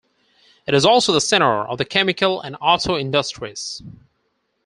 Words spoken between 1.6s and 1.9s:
of the